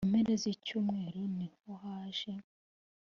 [0.03, 2.31] Mumpera z’ icyumweru nihoyaje.